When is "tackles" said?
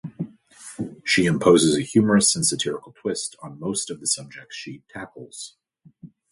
4.89-5.57